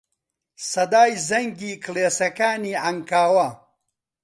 [0.71, 3.49] سەدای زەنگی کڵێسەکانی عەنکاوە